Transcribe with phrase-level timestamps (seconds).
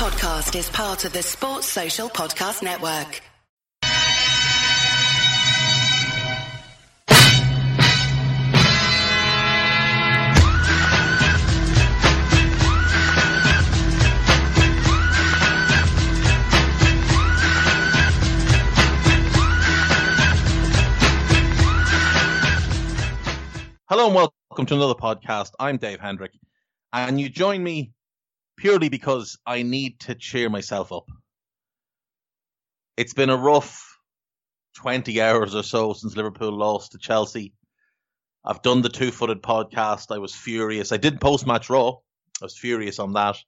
[0.00, 3.20] podcast is part of the Sports Social Podcast Network.
[23.90, 25.50] Hello and welcome to another podcast.
[25.60, 26.32] I'm Dave Hendrick,
[26.90, 27.92] and you join me
[28.60, 31.08] purely because I need to cheer myself up.
[32.98, 33.98] It's been a rough
[34.76, 37.54] 20 hours or so since Liverpool lost to Chelsea.
[38.44, 40.14] I've done the two footed podcast.
[40.14, 40.92] I was furious.
[40.92, 41.88] I did post match raw.
[41.88, 43.38] I was furious on that.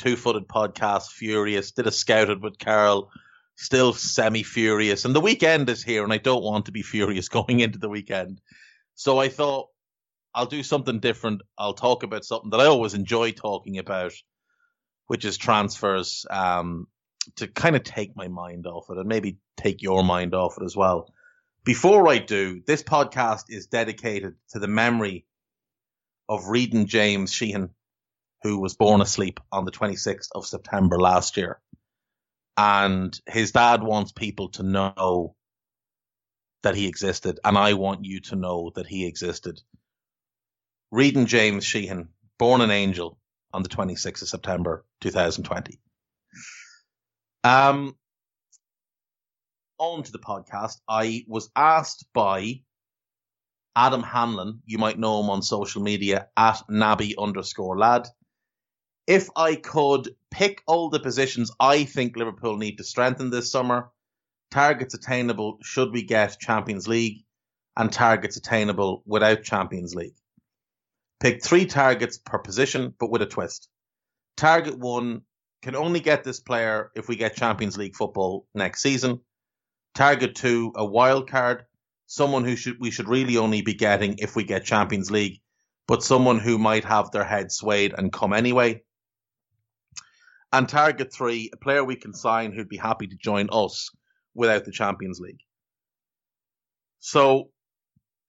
[0.00, 1.70] Two footed podcast, furious.
[1.70, 3.10] Did a scouted with Carol.
[3.54, 5.04] still semi furious.
[5.04, 7.88] And the weekend is here, and I don't want to be furious going into the
[7.88, 8.40] weekend.
[8.96, 9.68] So I thought
[10.34, 11.42] I'll do something different.
[11.56, 14.12] I'll talk about something that I always enjoy talking about,
[15.10, 16.86] which is transfers, um,
[17.34, 20.64] to kind of take my mind off it and maybe take your mind off it
[20.64, 21.12] as well.
[21.64, 25.26] Before I do, this podcast is dedicated to the memory
[26.28, 27.70] of Reading James Sheehan,
[28.44, 31.58] who was born asleep on the 26th of September last year.
[32.56, 35.34] And his dad wants people to know
[36.62, 39.60] that he existed, and I want you to know that he existed.
[40.92, 43.18] Reading James Sheehan, born an angel
[43.52, 45.78] on the 26th of September 2020.
[47.42, 47.96] Um,
[49.78, 50.76] on to the podcast.
[50.88, 52.62] I was asked by
[53.74, 58.08] Adam Hanlon, you might know him on social media at Nabby underscore lad,
[59.06, 63.90] if I could pick all the positions I think Liverpool need to strengthen this summer
[64.50, 67.24] targets attainable should we get Champions League,
[67.76, 70.14] and targets attainable without Champions League.
[71.20, 73.68] Pick three targets per position, but with a twist.
[74.36, 75.22] Target one
[75.62, 79.20] can only get this player if we get Champions League football next season.
[79.94, 81.66] Target two, a wild card,
[82.06, 85.40] someone who should we should really only be getting if we get Champions League,
[85.86, 88.82] but someone who might have their head swayed and come anyway.
[90.52, 93.90] And target three, a player we can sign who'd be happy to join us
[94.34, 95.42] without the Champions League.
[96.98, 97.50] So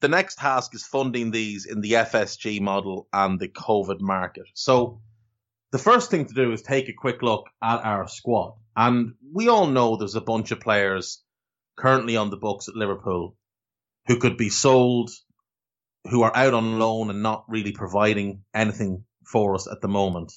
[0.02, 4.46] the next task is funding these in the FSG model and the COVID market.
[4.54, 5.02] So
[5.72, 8.56] the first thing to do is take a quick look at our squad.
[8.76, 11.24] And we all know there's a bunch of players
[11.78, 13.36] currently on the books at Liverpool
[14.08, 15.12] who could be sold,
[16.10, 20.34] who are out on loan and not really providing anything for us at the moment.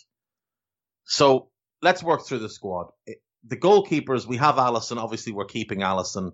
[1.04, 1.48] So
[1.80, 2.88] let's work through the squad
[3.46, 4.96] the goalkeepers, we have Alisson.
[4.96, 6.32] Obviously, we're keeping Alisson.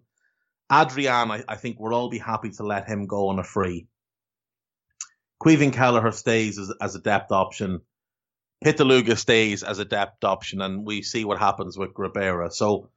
[0.71, 3.89] Adrian, I, I, think we'll all be happy to let him go on a free.
[5.43, 7.81] Caoimhín Kelleher stays as, as a depth option.
[8.65, 12.53] Pitaluga stays as a depth option, and we see what happens with Grabara.
[12.53, 12.91] So,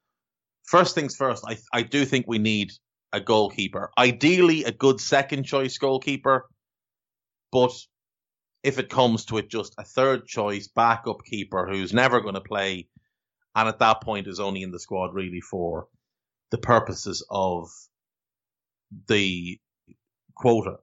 [0.65, 2.71] first things first, I, I do think we need
[3.13, 3.91] a goalkeeper.
[3.97, 6.45] Ideally, a good second choice goalkeeper,
[7.51, 7.71] but
[8.61, 12.41] if it comes to it, just a third choice backup keeper who's never going to
[12.41, 12.87] play
[13.55, 15.87] and at that point is only in the squad really for
[16.53, 17.67] the purposes of
[19.07, 19.59] the
[20.35, 20.75] quota.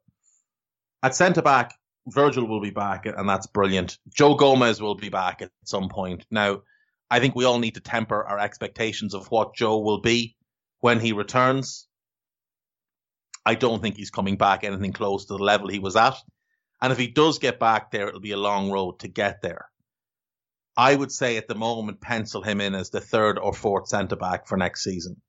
[1.00, 1.75] At centre back,
[2.08, 3.97] Virgil will be back, and that's brilliant.
[4.12, 6.26] Joe Gomez will be back at some point.
[6.28, 6.62] Now,
[7.08, 10.34] I think we all need to temper our expectations of what Joe will be
[10.81, 11.87] when he returns.
[13.47, 16.16] I don't think he's coming back anything close to the level he was at.
[16.82, 19.66] And if he does get back there, it'll be a long road to get there.
[20.76, 24.16] I would say at the moment pencil him in as the third or fourth centre
[24.16, 25.22] back for next season.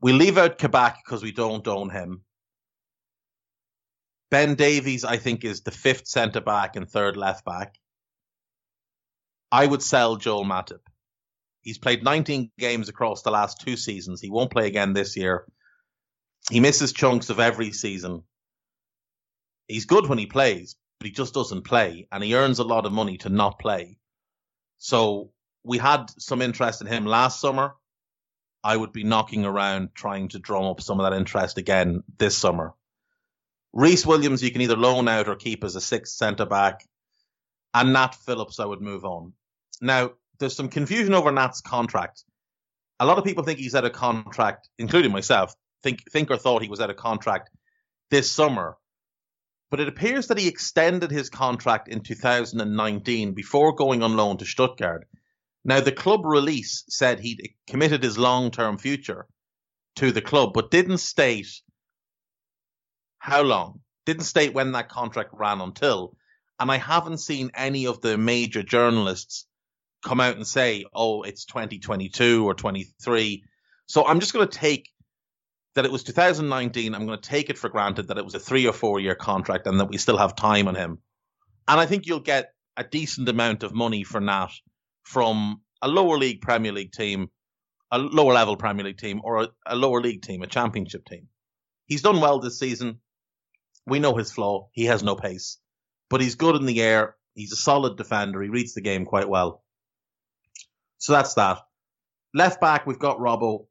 [0.00, 2.22] We leave out Kabak because we don't own him.
[4.30, 7.76] Ben Davies, I think, is the fifth centre back and third left back.
[9.50, 10.80] I would sell Joel Matip.
[11.62, 14.20] He's played 19 games across the last two seasons.
[14.20, 15.46] He won't play again this year.
[16.50, 18.22] He misses chunks of every season.
[19.66, 22.86] He's good when he plays, but he just doesn't play, and he earns a lot
[22.86, 23.98] of money to not play.
[24.78, 25.32] So
[25.64, 27.74] we had some interest in him last summer.
[28.62, 32.36] I would be knocking around trying to drum up some of that interest again this
[32.36, 32.74] summer.
[33.72, 36.86] Rhys Williams, you can either loan out or keep as a sixth centre back.
[37.74, 39.34] And Nat Phillips, I would move on.
[39.80, 42.24] Now, there's some confusion over Nat's contract.
[42.98, 46.62] A lot of people think he's out of contract, including myself, think, think or thought
[46.62, 47.50] he was out of contract
[48.10, 48.76] this summer
[49.70, 54.46] but it appears that he extended his contract in 2019 before going on loan to
[54.46, 55.06] Stuttgart.
[55.64, 59.26] Now, the club release said he'd committed his long term future
[59.96, 61.48] to the club, but didn't state
[63.18, 66.16] how long, didn't state when that contract ran until.
[66.60, 69.46] And I haven't seen any of the major journalists
[70.02, 73.44] come out and say, oh, it's 2022 or 23.
[73.86, 74.90] So I'm just going to take
[75.74, 76.94] that it was 2019.
[76.94, 79.14] I'm going to take it for granted that it was a three or four year
[79.14, 80.98] contract and that we still have time on him.
[81.66, 84.50] And I think you'll get a decent amount of money for Nat
[85.08, 87.30] from a lower league Premier League team,
[87.90, 91.28] a lower level Premier League team, or a, a lower league team, a championship team.
[91.86, 93.00] He's done well this season.
[93.86, 94.68] We know his flaw.
[94.72, 95.58] He has no pace,
[96.10, 97.16] but he's good in the air.
[97.34, 98.42] He's a solid defender.
[98.42, 99.64] He reads the game quite well.
[100.98, 101.60] So that's that.
[102.34, 103.66] Left back, we've got Robbo,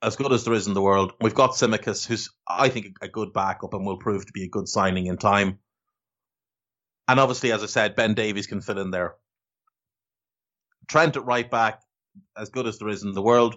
[0.00, 1.12] as good as there is in the world.
[1.20, 4.48] We've got Tsimikas, who's, I think, a good backup and will prove to be a
[4.48, 5.58] good signing in time.
[7.06, 9.16] And obviously, as I said, Ben Davies can fill in there.
[10.88, 11.82] Trent at right back,
[12.36, 13.56] as good as there is in the world.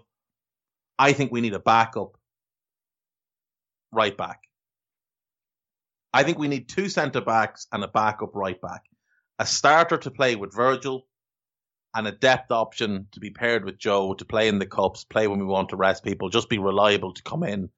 [0.99, 2.17] I think we need a backup
[3.91, 4.41] right back.
[6.13, 8.83] I think we need two centre backs and a backup right back.
[9.39, 11.07] A starter to play with Virgil
[11.95, 15.27] and a depth option to be paired with Joe to play in the cups, play
[15.27, 17.69] when we want to rest people, just be reliable to come in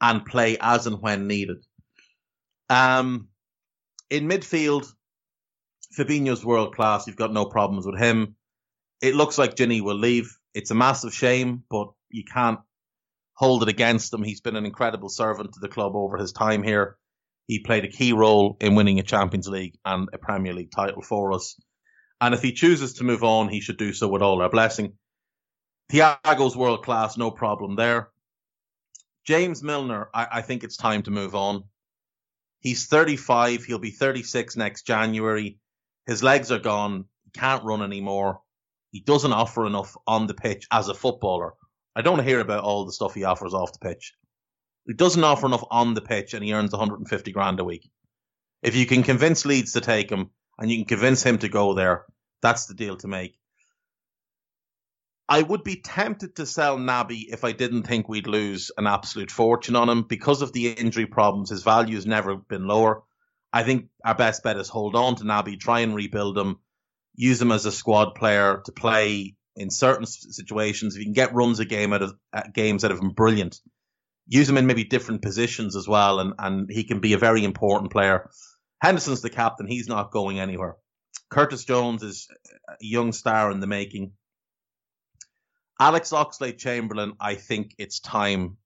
[0.00, 1.64] and play as and when needed.
[2.68, 3.28] Um,
[4.08, 4.90] in midfield,
[5.96, 7.06] Fabinho's world class.
[7.06, 8.36] You've got no problems with him.
[9.00, 10.36] It looks like Gini will leave.
[10.54, 12.60] It's a massive shame, but you can't
[13.34, 14.22] hold it against him.
[14.22, 16.96] He's been an incredible servant to the club over his time here.
[17.46, 21.02] He played a key role in winning a Champions League and a Premier League title
[21.02, 21.58] for us.
[22.20, 24.92] And if he chooses to move on, he should do so with all our blessing.
[25.90, 28.10] Thiago's world class, no problem there.
[29.26, 31.64] James Milner, I, I think it's time to move on.
[32.60, 33.64] He's 35.
[33.64, 35.58] He'll be 36 next January.
[36.06, 37.06] His legs are gone.
[37.24, 38.42] He can't run anymore.
[38.90, 41.54] He doesn't offer enough on the pitch as a footballer.
[41.94, 44.14] I don't hear about all the stuff he offers off the pitch.
[44.86, 47.88] He doesn't offer enough on the pitch and he earns 150 grand a week.
[48.62, 51.74] If you can convince Leeds to take him and you can convince him to go
[51.74, 52.04] there,
[52.42, 53.36] that's the deal to make.
[55.28, 59.30] I would be tempted to sell Naby if I didn't think we'd lose an absolute
[59.30, 61.50] fortune on him because of the injury problems.
[61.50, 63.04] His value has never been lower.
[63.52, 66.58] I think our best bet is hold on to Naby, try and rebuild him,
[67.20, 70.94] use him as a squad player to play in certain situations.
[70.94, 72.14] If you can get runs a game out of
[72.52, 73.60] games out of him, brilliant.
[74.26, 77.44] Use him in maybe different positions as well, and, and he can be a very
[77.44, 78.30] important player.
[78.80, 80.76] Henderson's the captain; he's not going anywhere.
[81.30, 82.28] Curtis Jones is
[82.68, 84.12] a young star in the making.
[85.80, 88.56] Alex Oxlade Chamberlain, I think it's time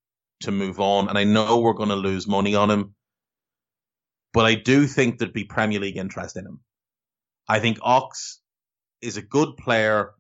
[0.41, 2.95] to move on, and I know we're going to lose money on him
[4.35, 6.61] but I do think there'd be Premier League interest in him.
[7.49, 8.41] I think Ox
[9.00, 10.12] is a good player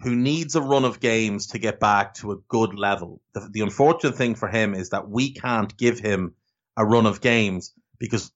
[0.00, 3.20] who needs a run of games to get back to a good level.
[3.32, 6.34] The, the unfortunate thing for him is that we can't give him
[6.76, 8.30] a run of games because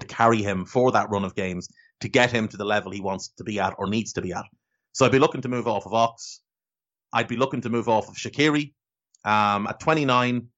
[0.00, 1.68] to carry him for that run of games
[2.00, 4.32] to get him to the level he wants to be at or needs to be
[4.32, 4.44] at.
[4.92, 6.40] So I'd be looking to move off of Ox.
[7.12, 8.72] I'd be looking to move off of Shaqiri.
[9.24, 10.48] Um, at 29,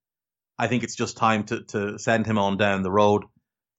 [0.59, 3.25] I think it's just time to, to send him on down the road.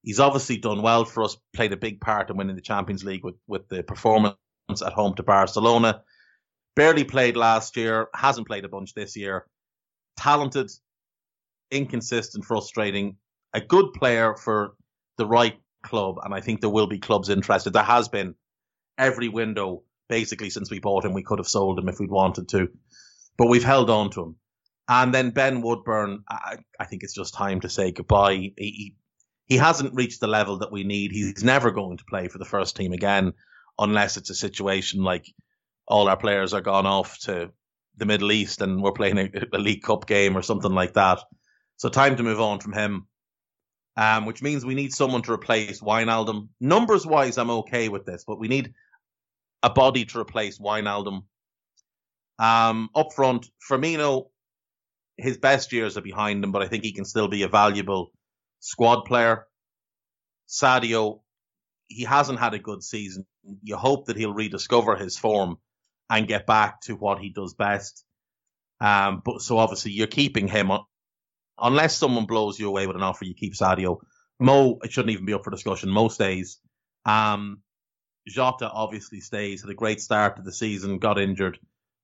[0.04, 3.24] He's obviously done well for us, played a big part in winning the Champions League
[3.24, 4.36] with, with the performance
[4.72, 6.04] at home to Barcelona.
[6.76, 9.46] Barely played last year, hasn't played a bunch this year.
[10.16, 10.72] Talented,
[11.72, 13.18] inconsistent, frustrating,
[13.54, 14.76] a good player for
[15.18, 17.74] the right club, and I think there will be clubs interested.
[17.74, 18.36] There has been
[18.98, 21.14] every window basically since we bought him.
[21.14, 22.70] We could have sold him if we'd wanted to,
[23.38, 24.36] but we've held on to him.
[24.88, 28.54] And then Ben Woodburn, I, I think it's just time to say goodbye.
[28.58, 28.96] He,
[29.50, 31.12] he, hasn't reached the level that we need.
[31.12, 33.34] He's never going to play for the first team again,
[33.78, 35.26] unless it's a situation like
[35.88, 37.52] all our players are gone off to
[37.98, 41.20] the Middle East and we're playing a, a League Cup game or something like that.
[41.78, 43.08] So time to move on from him.
[43.98, 46.48] Um, which means we need someone to replace Wijnaldum.
[46.62, 48.74] Numbers wise, I'm okay with this, but we need
[49.62, 51.24] a body to replace Wijnaldum.
[52.38, 54.30] Um, up front, Firmino,
[55.18, 58.14] his best years are behind him, but I think he can still be a valuable
[58.60, 59.46] squad player.
[60.48, 61.22] Sadio,
[61.88, 63.26] he hasn't had a good season.
[63.64, 65.58] You hope that he'll rediscover his form
[66.10, 68.04] and get back to what he does best.
[68.82, 70.86] Um, but so obviously you're keeping him on,
[71.60, 73.26] unless someone blows you away with an offer.
[73.26, 73.98] You keep Sadio.
[74.40, 75.90] Mo, it shouldn't even be up for discussion.
[75.90, 76.60] Mo stays.
[77.06, 77.62] Um,
[78.28, 79.62] Jota obviously stays.
[79.62, 81.00] Had a great start to the season.
[81.00, 81.60] Got injured.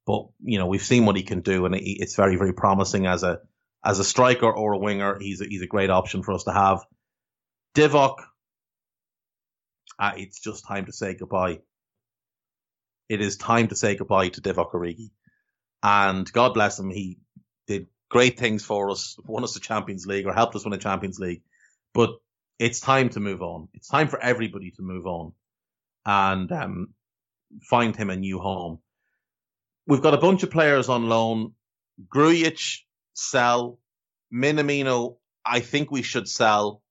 [0.05, 3.23] But you know we've seen what he can do, and it's very very promising as
[3.23, 3.39] a
[3.85, 5.19] as a striker or a winger.
[5.19, 6.81] He's a, he's a great option for us to have.
[7.75, 8.17] Divock,
[9.99, 11.59] uh, it's just time to say goodbye.
[13.09, 15.11] It is time to say goodbye to Divock Origi,
[15.83, 16.89] and God bless him.
[16.91, 17.19] He
[17.67, 20.77] did great things for us, won us the Champions League or helped us win the
[20.79, 21.43] Champions League.
[21.93, 22.11] But
[22.59, 23.69] it's time to move on.
[23.75, 25.33] It's time for everybody to move on.
[26.05, 26.89] and um,
[27.63, 28.79] find him a new home.
[29.87, 31.53] We've got a bunch of players on loan.
[32.13, 32.79] Grujic,
[33.15, 33.79] sell.
[34.31, 36.83] Minamino, I think we should sell.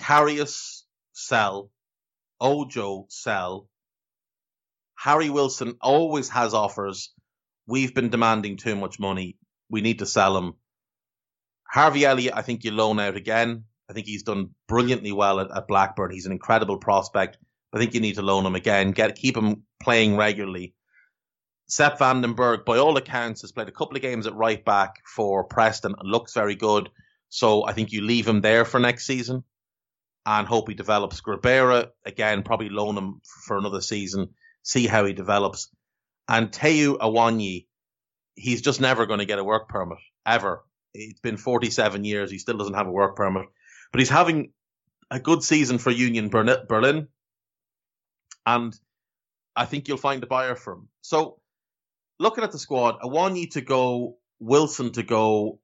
[0.00, 0.82] Karius,
[1.12, 1.70] sell.
[2.40, 3.68] Ojo, sell.
[4.96, 7.12] Harry Wilson always has offers.
[7.66, 9.36] We've been demanding too much money.
[9.70, 10.54] We need to sell him.
[11.70, 13.64] Harvey Elliott, I think you loan out again.
[13.90, 16.10] I think he's done brilliantly well at, at Blackburn.
[16.10, 17.38] He's an incredible prospect.
[17.72, 18.92] I think you need to loan him again.
[18.92, 20.74] Get keep him playing regularly.
[21.68, 24.64] Sepp van den Berg, by all accounts, has played a couple of games at right
[24.64, 26.88] back for Preston and looks very good.
[27.28, 29.44] So I think you leave him there for next season
[30.24, 31.20] and hope he develops.
[31.20, 34.30] Grabara, again, probably loan him for another season,
[34.62, 35.68] see how he develops.
[36.26, 37.66] And Taiwo Awoniyi,
[38.34, 40.64] he's just never going to get a work permit, ever.
[40.94, 42.30] It's been 47 years.
[42.30, 43.46] He still doesn't have a work permit.
[43.92, 44.52] But he's having
[45.10, 47.08] a good season for Union Berlin.
[48.46, 48.74] And
[49.54, 50.88] I think you'll find a buyer for him.
[51.02, 51.40] So
[52.18, 55.60] looking at the squad, I want you to go, Wilson to go,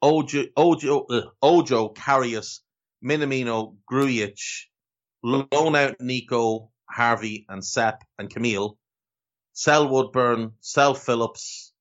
[0.00, 2.60] Ojo, Ojo, uh, Ojo Karius,
[3.04, 4.38] Minamino, Grujic,
[5.22, 8.78] loan out Nico, Harvey, and Sepp and Kamil,
[9.52, 11.72] sell Woodburn, sell Phillips,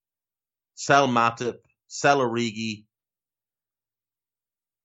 [0.75, 2.85] sell Matip, sell Origi,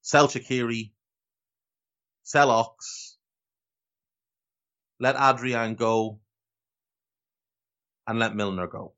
[0.02, 0.93] sell Shaqiri,
[2.23, 3.16] sell Ox,
[4.99, 6.21] let Adrian go,
[8.07, 8.96] and let Milner go.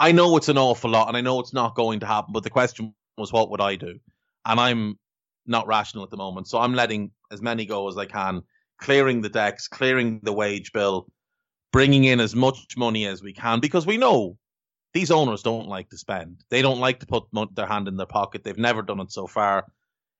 [0.00, 2.32] I know it's an awful lot, and I know it's not going to happen.
[2.32, 3.98] But the question was, what would I do?
[4.46, 4.98] And I'm
[5.46, 8.40] not rational at the moment, so I'm letting as many go as I can,
[8.78, 11.06] clearing the decks, clearing the wage bill,
[11.70, 14.38] bringing in as much money as we can, because we know
[14.94, 16.44] these owners don't like to spend.
[16.48, 18.42] They don't like to put their hand in their pocket.
[18.42, 19.66] They've never done it so far.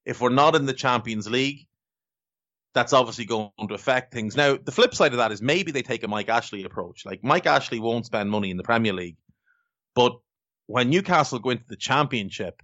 [0.05, 1.67] If we're not in the Champions League,
[2.75, 4.37] that's obviously going to affect things.
[4.37, 7.05] Now, the flip side of that is maybe they take a Mike Ashley approach.
[7.05, 9.17] Like Mike Ashley won't spend money in the Premier League
[9.95, 10.13] but
[10.67, 12.63] when Newcastle go into the championship,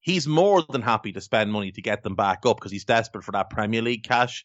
[0.00, 3.24] he's more than happy to spend money to get them back up because he's desperate
[3.24, 4.44] for that Premier League cash.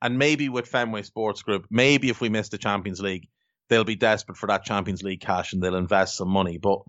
[0.00, 3.28] And maybe with Fenway Sports Group, maybe if we miss the Champions League,
[3.68, 6.58] they'll be desperate for that Champions League cash and they'll invest some money.
[6.58, 6.80] But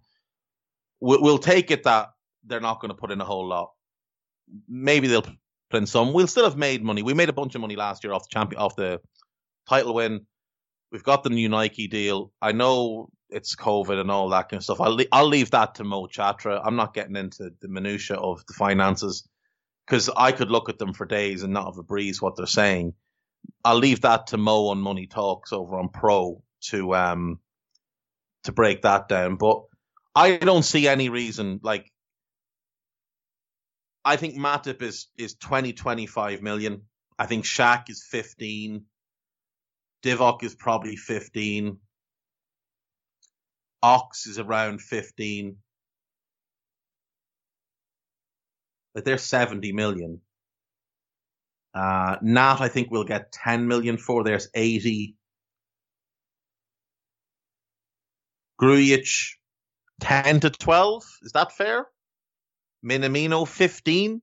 [0.99, 2.09] we'll take it that
[2.45, 3.71] they're not going to put in a whole lot.
[4.67, 5.37] Maybe they'll put
[5.73, 6.13] in some.
[6.13, 7.01] We'll still have made money.
[7.01, 9.01] We made a bunch of money last year off the champion, off the
[9.67, 10.25] title win.
[10.91, 12.31] We've got the new Nike deal.
[12.41, 14.81] I know it's COVID and all that kind of stuff.
[14.81, 16.61] I'll I'll leave that to Mo Chatra.
[16.63, 19.27] I'm not getting into the minutia of the finances
[19.85, 22.45] because I could look at them for days and not have a breeze what they're
[22.45, 22.93] saying.
[23.65, 27.39] I'll leave that to Mo on Money Talks over on Pro to um
[28.43, 29.35] to break that down.
[29.35, 29.63] But
[30.15, 31.91] I don't see any reason like
[34.05, 36.83] I think Matip is is 20 25 million.
[37.17, 38.85] I think Shaq is 15.
[40.03, 41.77] Divock is probably 15.
[43.83, 45.57] Ox is around 15.
[48.95, 50.21] But they're 70 million.
[51.75, 54.23] Uh, Nat, I think we'll get 10 million for.
[54.23, 55.15] There's 80.
[58.61, 59.31] Grujic,
[59.99, 61.03] 10 to 12.
[61.23, 61.85] Is that fair?
[62.85, 64.21] Minamino, 15.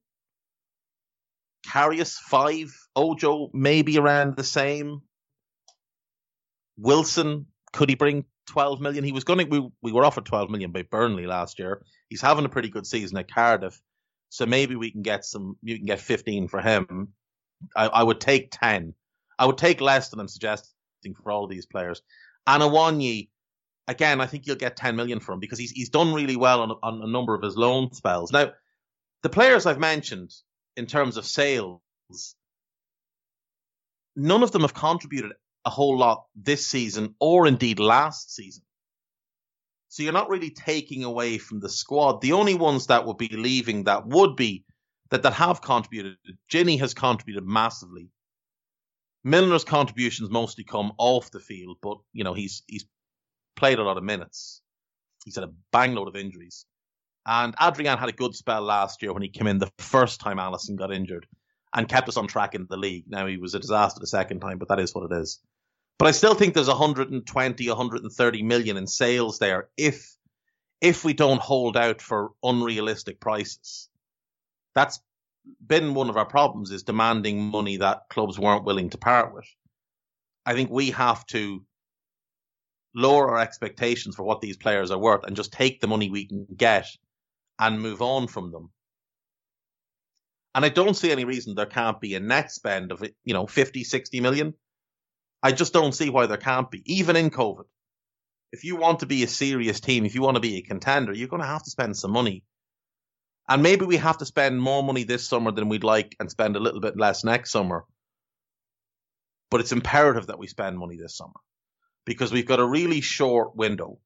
[1.66, 2.72] Karius, 5.
[2.96, 5.02] Ojo, maybe around the same.
[6.78, 9.04] Wilson, could he bring 12 million.
[9.04, 11.84] He was going to, we, we were offered 12 million by Burnley last year.
[12.08, 13.80] He's having a pretty good season at Cardiff.
[14.28, 17.08] So maybe we can get some, you can get 15 for him.
[17.76, 18.94] I, I would take 10.
[19.38, 22.02] I would take less than I'm suggesting for all of these players.
[22.46, 23.28] And Awoniyi,
[23.86, 26.62] again, I think you'll get 10 million for him because he's, he's done really well
[26.62, 28.32] on, on a number of his loan spells.
[28.32, 28.52] Now,
[29.22, 30.32] the players I've mentioned
[30.76, 31.80] in terms of sales,
[34.16, 35.32] none of them have contributed
[35.64, 38.62] a whole lot this season or indeed last season.
[39.88, 42.20] So you're not really taking away from the squad.
[42.20, 44.64] The only ones that would be leaving that would be
[45.10, 46.16] that that have contributed.
[46.50, 48.10] Gini has contributed massively.
[49.24, 52.86] Milner's contributions mostly come off the field, but you know he's he's
[53.56, 54.62] played a lot of minutes.
[55.24, 56.64] He's had a bangload of injuries,
[57.26, 60.38] and Adrian had a good spell last year when he came in the first time
[60.38, 61.26] Alisson got injured
[61.74, 63.04] and kept us on track in the league.
[63.08, 65.40] Now he was a disaster the second time, but that is what it is.
[65.98, 70.16] But I still think there's 120, 130 million in sales there if
[70.80, 73.88] if we don't hold out for unrealistic prices.
[74.74, 74.98] That's
[75.66, 79.46] been one of our problems is demanding money that clubs weren't willing to part with.
[80.46, 81.62] I think we have to
[82.94, 86.26] lower our expectations for what these players are worth and just take the money we
[86.26, 86.86] can get
[87.58, 88.70] and move on from them
[90.54, 93.46] And I don't see any reason there can't be a net spend of, you know,
[93.46, 94.54] 50, 60 million.
[95.42, 97.64] I just don't see why there can't be, even in COVID.
[98.52, 101.12] If you want to be a serious team, if you want to be a contender,
[101.12, 102.44] you're going to have to spend some money.
[103.48, 106.56] And maybe we have to spend more money this summer than we'd like and spend
[106.56, 107.84] a little bit less next summer.
[109.50, 111.40] But it's imperative that we spend money this summer
[112.04, 113.98] because we've got a really short window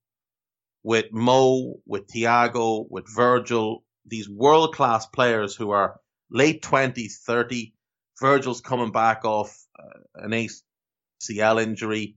[0.83, 5.99] with Mo, with Thiago, with Virgil, these world class players who are
[6.31, 7.73] late 20s, 30.
[8.21, 12.17] Virgil's coming back off uh, an ACL injury.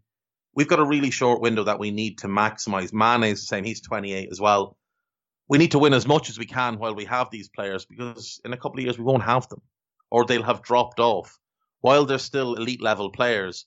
[0.54, 2.94] We've got a really short window that we need to maximize.
[2.94, 3.64] Mane is the same.
[3.64, 4.78] He's 28 as well.
[5.50, 8.42] We need to win as much as we can while we have these players because
[8.44, 9.62] in a couple of years we won't have them
[10.10, 11.38] or they'll have dropped off.
[11.82, 13.66] While they're still elite level players,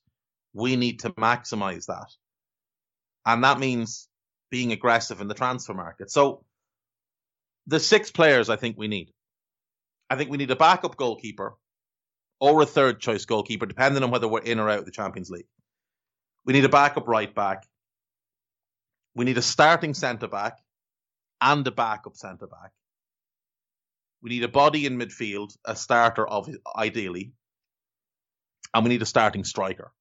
[0.52, 2.09] we need to maximize that.
[3.25, 4.09] And that means
[4.50, 6.11] being aggressive in the transfer market.
[6.11, 6.44] So
[7.66, 9.12] the six players I think we need.
[10.11, 11.55] I think we need a backup goalkeeper
[12.40, 15.31] or a third choice goalkeeper, depending on whether we're in or out of the Champions
[15.31, 15.47] League.
[16.45, 17.64] We need a backup right back.
[19.14, 20.59] We need a starting centre back
[21.40, 22.73] and a backup centre back.
[24.23, 27.33] We need a body in midfield, a starter of ideally,
[28.75, 29.93] and we need a starting striker.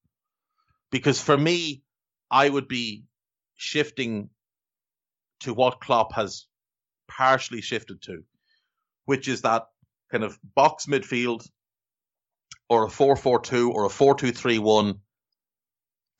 [0.90, 1.82] Because for me,
[2.30, 3.04] I would be
[3.56, 4.30] shifting
[5.40, 6.46] to what Klopp has
[7.08, 8.24] partially shifted to,
[9.04, 9.66] which is that
[10.10, 11.46] kind of box midfield
[12.68, 14.98] or a 4-4-2 or a 4-2-3-1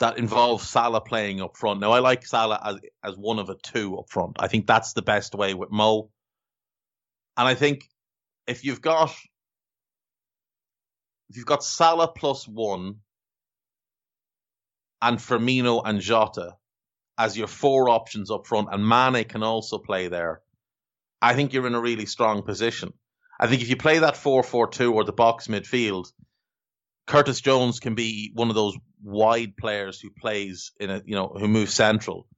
[0.01, 1.81] that involves Salah playing up front.
[1.81, 4.37] Now I like Salah as as one of a two up front.
[4.39, 6.11] I think that's the best way with Mo.
[7.37, 7.85] And I think
[8.47, 9.15] if you've got
[11.29, 12.97] if you've got Salah plus one
[15.03, 16.55] and Firmino and Jota
[17.17, 20.41] as your four options up front, and Mane can also play there,
[21.21, 22.95] I think you're in a really strong position.
[23.41, 26.13] I think if you play that 4 4 2 or the box midfield,
[27.07, 31.29] Curtis Jones can be one of those wide players who plays in a, you know,
[31.29, 32.29] who moves central.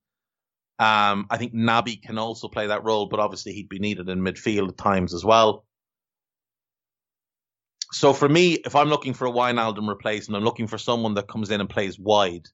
[0.78, 4.20] Um, I think Naby can also play that role, but obviously he'd be needed in
[4.20, 5.66] midfield at times as well.
[7.90, 11.28] So for me, if I'm looking for a Wijnaldum replacement, I'm looking for someone that
[11.28, 12.46] comes in and plays wide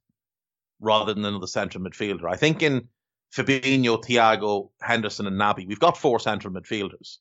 [0.80, 2.30] rather than another central midfielder.
[2.30, 2.88] I think in
[3.32, 7.18] Fabinho, Thiago, Henderson, and Naby, we've got four central midfielders.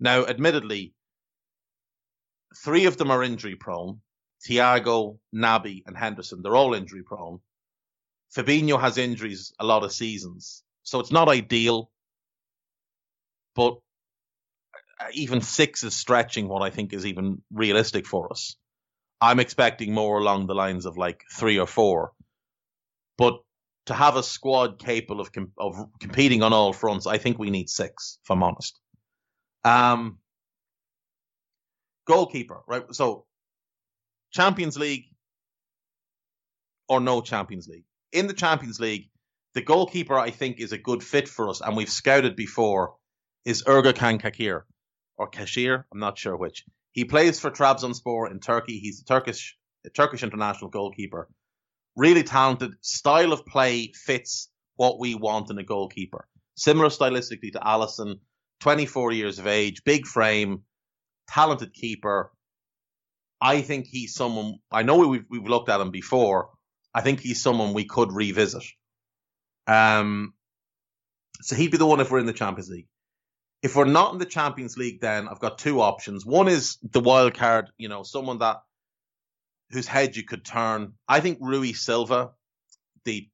[0.00, 0.94] Now, admittedly,
[2.56, 4.00] three of them are injury prone.
[4.48, 7.40] Thiago, Naby, and Henderson, they're all injury prone.
[8.36, 11.90] Fabinho has injuries a lot of seasons, so it's not ideal.
[13.54, 13.74] But
[15.00, 18.56] uh, even six is stretching what I think is even realistic for us.
[19.20, 22.12] I'm expecting more along the lines of like three or four.
[23.18, 23.40] But
[23.86, 27.70] to have a squad capable of of competing on all fronts, I think we need
[27.70, 28.18] six.
[28.24, 28.79] If I'm honest.
[29.64, 30.18] Um,
[32.06, 32.84] goalkeeper, right?
[32.94, 33.26] So,
[34.32, 35.04] Champions League
[36.88, 37.84] or no Champions League.
[38.12, 39.10] In the Champions League,
[39.54, 42.94] the goalkeeper I think is a good fit for us, and we've scouted before,
[43.44, 44.62] is Uğurcan Kakir
[45.16, 45.84] or Kashir.
[45.92, 46.64] I'm not sure which.
[46.92, 48.78] He plays for Trabzonspor in Turkey.
[48.78, 51.28] He's a Turkish a Turkish international goalkeeper
[51.96, 52.72] really talented.
[52.80, 56.26] Style of play fits what we want in a goalkeeper.
[56.56, 58.20] Similar stylistically to Alisson,
[58.60, 60.62] 24 years of age, big frame,
[61.28, 62.30] talented keeper.
[63.40, 66.50] I think he's someone, I know we've, we've looked at him before.
[66.94, 68.64] I think he's someone we could revisit.
[69.66, 70.34] Um,
[71.40, 72.88] so he'd be the one if we're in the Champions League.
[73.62, 76.24] If we're not in the Champions League, then I've got two options.
[76.26, 78.56] One is the wild card, you know, someone that
[79.70, 80.94] whose head you could turn.
[81.08, 82.30] I think Rui Silva,
[83.04, 83.28] the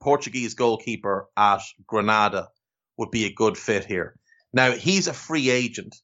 [0.00, 2.48] Portuguese goalkeeper at Granada,
[2.96, 4.16] would be a good fit here.
[4.52, 5.96] Now, he's a free agent,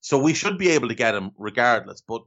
[0.00, 2.22] so we should be able to get him regardless, but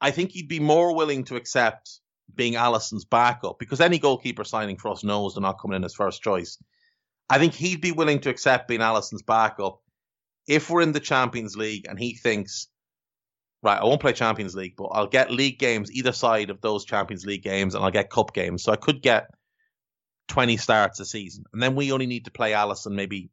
[0.00, 2.00] I think he'd be more willing to accept
[2.32, 5.94] being Alisson's backup because any goalkeeper signing for us knows they're not coming in as
[5.94, 6.58] first choice.
[7.28, 9.80] I think he'd be willing to accept being Alisson's backup
[10.46, 12.68] if we're in the Champions League and he thinks
[13.62, 16.84] right, I won't play Champions League, but I'll get league games either side of those
[16.84, 18.62] Champions League games, and I'll get cup games.
[18.62, 19.30] So I could get
[20.28, 21.44] 20 starts a season.
[21.52, 23.30] And then we only need to play Alisson maybe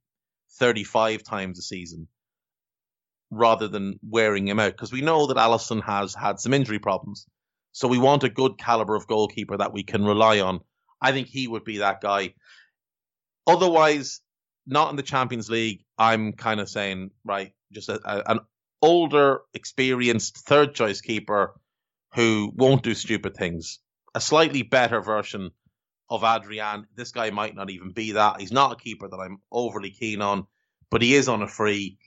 [0.58, 2.08] 35 times a season
[3.32, 7.26] rather than wearing him out because we know that Alisson has had some injury problems.
[7.72, 10.62] So we want a good caliber of goalkeeper that we can rely on.
[11.02, 12.34] I think he would be that guy.
[13.46, 14.22] Otherwise,
[14.66, 18.40] not in the Champions League, I'm kind of saying, right, just a, a, an
[18.82, 21.60] older, experienced third choice keeper
[22.16, 23.80] who won't do stupid things.
[24.16, 25.52] A slightly better version
[26.10, 26.88] of Adrian.
[26.96, 28.40] This guy might not even be that.
[28.40, 30.48] He's not a keeper that I'm overly keen on,
[30.90, 31.98] but he is on a free.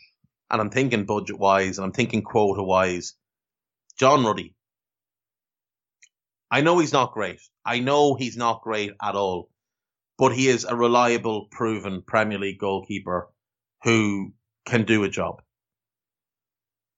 [0.50, 3.14] and I'm thinking budget wise and I'm thinking quota wise,
[3.98, 4.54] John Ruddy.
[6.50, 7.40] I know he's not great.
[7.64, 9.50] I know he's not great at all,
[10.16, 13.28] but he is a reliable, proven Premier League goalkeeper
[13.84, 14.32] who
[14.66, 15.42] can do a job.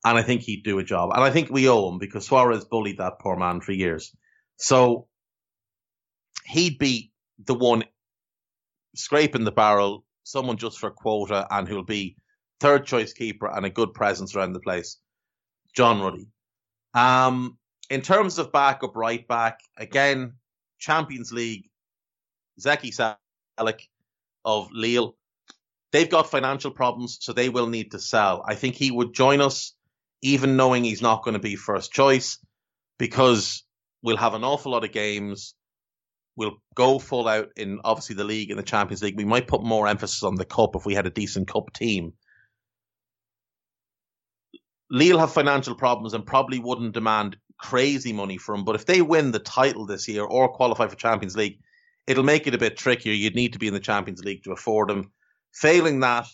[0.04, 1.10] And I think he'd do a job.
[1.12, 4.14] And I think we owe him because Suarez bullied that poor man for years.
[4.56, 5.08] So
[6.44, 7.11] he'd be
[7.44, 7.85] the one
[8.94, 12.16] scraping the barrel, someone just for quota, and who'll be
[12.61, 14.98] third choice keeper and a good presence around the place.
[15.74, 16.26] John Ruddy.
[16.94, 20.35] Um, in terms of backup right back, again,
[20.79, 21.68] Champions League,
[22.61, 23.16] Zeki
[23.59, 23.88] Çelik
[24.44, 25.16] of Lille.
[25.92, 28.44] They've got financial problems, so they will need to sell.
[28.46, 29.74] I think he would join us,
[30.22, 32.38] even knowing he's not going to be first choice,
[32.98, 33.64] because
[34.03, 35.55] we'll have an awful lot of games.
[36.40, 39.18] We'll go full out in obviously the league and the Champions League.
[39.18, 42.14] We might put more emphasis on the cup if we had a decent cup team.
[44.90, 48.64] Lille have financial problems and probably wouldn't demand crazy money for him.
[48.64, 51.59] But if they win the title this year or qualify for Champions League,
[52.07, 53.12] it'll make it a bit trickier.
[53.12, 55.12] You'd need to be in the Champions League to afford them.
[55.53, 56.26] Failing that,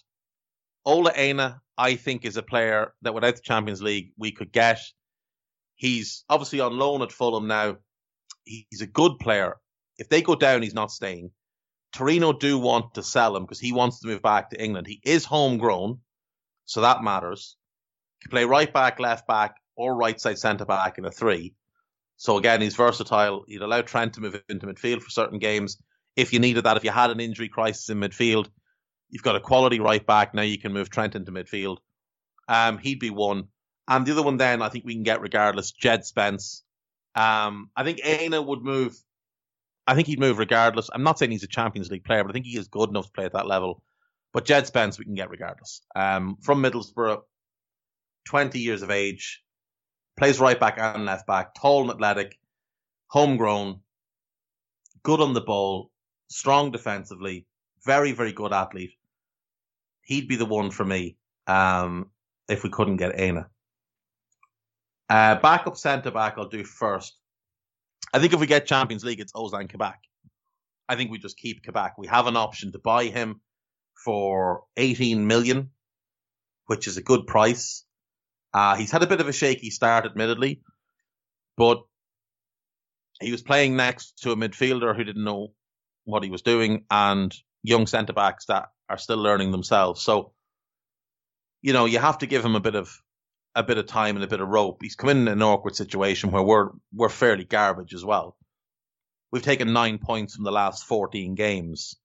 [0.84, 4.78] Ola Aina, I think, is a player that without the Champions League we could get.
[5.74, 7.78] He's obviously on loan at Fulham now.
[8.44, 9.56] He's a good player.
[9.98, 11.30] If they go down, he's not staying.
[11.92, 14.86] Torino do want to sell him because he wants to move back to England.
[14.86, 16.00] He is homegrown,
[16.64, 17.56] so that matters.
[18.18, 21.54] He can play right back, left back, or right side centre back in a three.
[22.16, 23.44] So again, he's versatile.
[23.46, 25.78] He'd allow Trent to move into midfield for certain games
[26.16, 26.76] if you needed that.
[26.76, 28.48] If you had an injury crisis in midfield,
[29.10, 30.34] you've got a quality right back.
[30.34, 31.78] Now you can move Trent into midfield.
[32.48, 33.48] Um, he'd be one.
[33.88, 36.64] And the other one then I think we can get regardless, Jed Spence.
[37.14, 38.96] Um, I think Aina would move.
[39.86, 40.90] I think he'd move regardless.
[40.92, 43.06] I'm not saying he's a Champions League player, but I think he is good enough
[43.06, 43.82] to play at that level.
[44.32, 45.82] But Jed Spence we can get regardless.
[45.94, 47.22] Um, from Middlesbrough,
[48.26, 49.42] 20 years of age,
[50.16, 52.38] plays right back and left back, tall and athletic,
[53.08, 53.80] homegrown,
[55.02, 55.90] good on the ball,
[56.28, 57.46] strong defensively,
[57.84, 58.92] very, very good athlete.
[60.02, 62.10] He'd be the one for me um,
[62.48, 63.48] if we couldn't get Aina.
[65.08, 67.16] Uh, backup centre back, I'll do first.
[68.16, 69.98] I think if we get Champions League, it's Ozan Kabak.
[70.88, 71.98] I think we just keep Kabak.
[71.98, 73.42] We have an option to buy him
[73.94, 75.68] for 18 million,
[76.64, 77.84] which is a good price.
[78.54, 80.62] Uh, he's had a bit of a shaky start, admittedly,
[81.58, 81.82] but
[83.20, 85.52] he was playing next to a midfielder who didn't know
[86.04, 90.00] what he was doing and young centre backs that are still learning themselves.
[90.00, 90.32] So,
[91.60, 92.98] you know, you have to give him a bit of
[93.56, 94.82] a bit of time and a bit of rope.
[94.82, 98.36] He's come in an awkward situation where we're we're fairly garbage as well.
[99.32, 101.96] We've taken nine points from the last 14 games,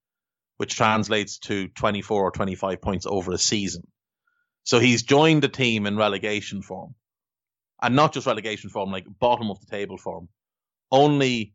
[0.57, 3.85] which translates to 24 or 25 points over a season.
[4.63, 6.95] So he's joined the team in relegation form.
[7.81, 10.29] And not just relegation form, like bottom of the table form.
[10.89, 11.53] Only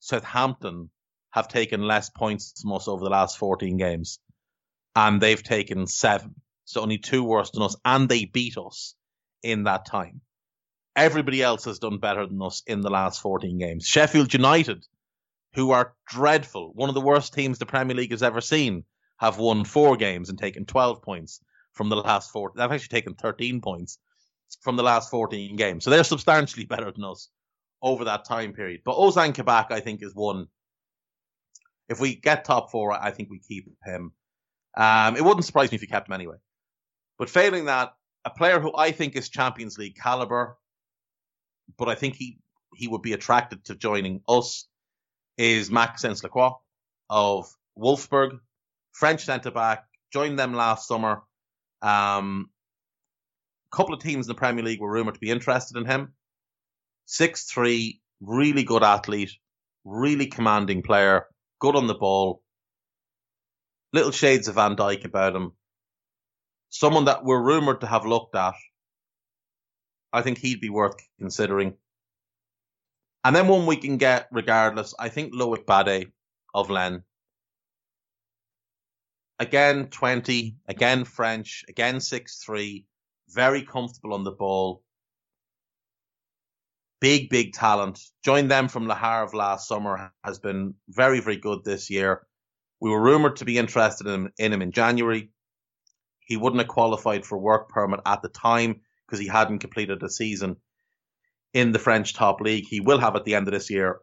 [0.00, 0.90] Southampton
[1.30, 4.18] have taken less points from us over the last 14 games.
[4.96, 6.34] And they've taken seven.
[6.64, 7.76] So only two worse than us.
[7.84, 8.94] And they beat us
[9.42, 10.20] in that time.
[10.94, 13.86] Everybody else has done better than us in the last 14 games.
[13.86, 14.86] Sheffield United,
[15.54, 18.84] who are dreadful, one of the worst teams the Premier League has ever seen,
[19.18, 21.40] have won four games and taken 12 points
[21.72, 22.52] from the last four.
[22.54, 23.98] They've actually taken 13 points
[24.60, 25.84] from the last 14 games.
[25.84, 27.28] So they're substantially better than us
[27.80, 28.82] over that time period.
[28.84, 30.48] But Ozan Kabak, I think, is one.
[31.88, 34.12] If we get top four, I think we keep him.
[34.76, 36.36] Um, it wouldn't surprise me if you kept him anyway.
[37.18, 40.56] But failing that, a player who I think is Champions League caliber,
[41.78, 42.38] but I think he,
[42.74, 44.68] he would be attracted to joining us,
[45.36, 46.52] is Maxence Lacroix
[47.10, 48.38] of Wolfsburg,
[48.92, 51.22] French centre back, joined them last summer
[51.82, 52.48] um,
[53.72, 56.14] a couple of teams in the Premier League were rumored to be interested in him.
[57.06, 59.32] Six three, really good athlete,
[59.84, 61.26] really commanding player,
[61.58, 62.42] good on the ball.
[63.92, 65.52] Little shades of Van Dijk about him.
[66.72, 68.54] Someone that we're rumored to have looked at.
[70.12, 71.74] I think he'd be worth considering.
[73.22, 74.94] And then one we can get regardless.
[74.98, 76.10] I think Loic Bade
[76.52, 77.02] of Lens
[79.38, 82.86] again 20, again French, again 6 3,
[83.28, 84.82] very comfortable on the ball.
[87.00, 87.98] Big, big talent.
[88.24, 92.24] Joined them from Le Havre last summer, has been very, very good this year.
[92.80, 95.30] We were rumored to be interested in in him in January.
[96.32, 100.08] He wouldn't have qualified for work permit at the time because he hadn't completed a
[100.08, 100.56] season
[101.52, 102.64] in the French top league.
[102.66, 104.00] He will have at the end of this year.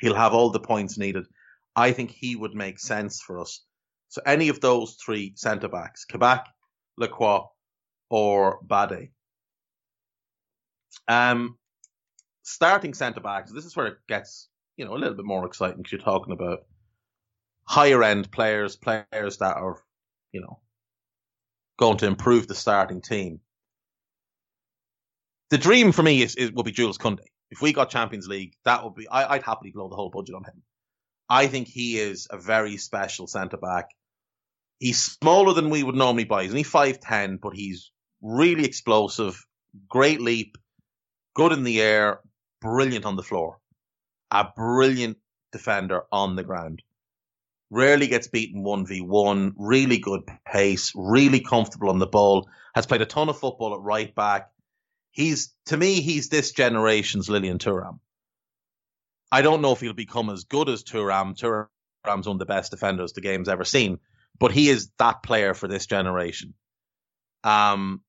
[0.00, 1.26] He'll have all the points needed.
[1.76, 3.64] I think he would make sense for us.
[4.08, 6.48] So any of those three centre backs, Kabak,
[6.98, 7.44] Lacroix,
[8.10, 9.12] or Bade.
[11.06, 11.56] Um,
[12.42, 13.52] starting centre backs.
[13.52, 16.32] This is where it gets you know a little bit more exciting because you're talking
[16.32, 16.64] about
[17.62, 19.80] higher end players, players that are
[20.32, 20.58] you know
[21.82, 23.40] going to improve the starting team.
[25.50, 27.24] The dream for me is, is would be Jules Koundé.
[27.50, 30.36] If we got Champions League, that would be I, I'd happily blow the whole budget
[30.36, 30.62] on him.
[31.28, 33.86] I think he is a very special centre back.
[34.78, 36.44] He's smaller than we would normally buy.
[36.44, 37.90] He's only five ten, but he's
[38.22, 39.44] really explosive,
[39.88, 40.58] great leap,
[41.34, 42.20] good in the air,
[42.60, 43.58] brilliant on the floor,
[44.30, 45.16] a brilliant
[45.50, 46.80] defender on the ground.
[47.72, 53.06] Rarely gets beaten 1v1, really good pace, really comfortable on the ball, has played a
[53.06, 54.50] ton of football at right back.
[55.10, 58.00] He's, to me, he's this generation's Lilian Thuram.
[59.30, 61.34] I don't know if he'll become as good as Thuram.
[61.34, 64.00] Thuram's one of the best defenders the game's ever seen,
[64.38, 66.52] but he is that player for this generation.
[67.42, 68.02] Um,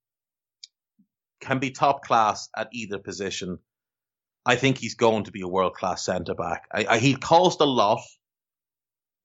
[1.40, 3.60] can be top class at either position.
[4.46, 6.68] I think he's going to be a world class centre back.
[6.70, 8.02] I, I, he cost a lot.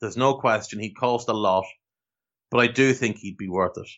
[0.00, 0.78] There's no question.
[0.78, 1.64] He'd cost a lot,
[2.50, 3.88] but I do think he'd be worth it.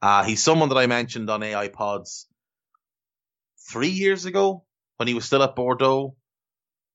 [0.00, 2.26] Uh, he's someone that I mentioned on AI Pods
[3.70, 4.64] three years ago
[4.96, 6.16] when he was still at Bordeaux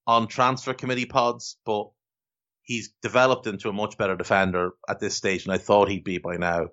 [0.08, 1.90] on transfer committee pods, but
[2.64, 6.18] he's developed into a much better defender at this stage than I thought he'd be
[6.18, 6.68] by now.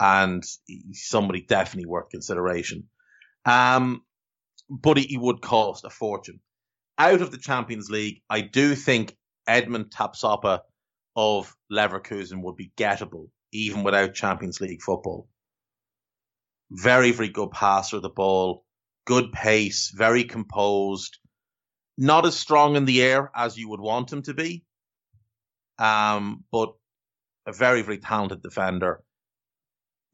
[0.00, 2.84] And he's somebody definitely worth consideration.
[3.44, 4.02] Um,
[4.70, 6.40] but he would cost a fortune.
[6.98, 10.60] Out of the Champions League, I do think Edmond Tapsoba
[11.18, 15.28] of Leverkusen would be gettable, even without Champions League football.
[16.70, 18.64] Very, very good passer of the ball,
[19.04, 21.18] good pace, very composed,
[21.96, 24.62] not as strong in the air as you would want him to be,
[25.80, 26.74] um, but
[27.46, 29.02] a very, very talented defender.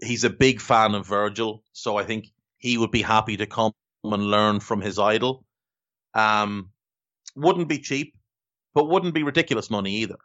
[0.03, 3.73] He's a big fan of Virgil, so I think he would be happy to come
[4.05, 5.45] and learn from his idol.
[6.15, 6.71] Um,
[7.37, 8.15] wouldn't be cheap,
[8.73, 10.17] but wouldn't be ridiculous money either.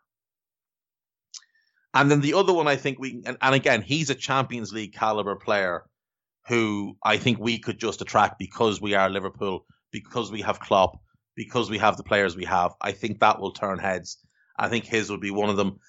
[1.93, 4.93] And then the other one, I think we, and, and again, he's a Champions League
[4.93, 5.85] caliber player
[6.47, 10.99] who I think we could just attract because we are Liverpool, because we have Klopp,
[11.35, 12.73] because we have the players we have.
[12.81, 14.17] I think that will turn heads.
[14.57, 15.79] I think his would be one of them.